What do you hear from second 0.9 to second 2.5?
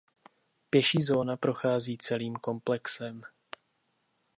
zóna prochází celým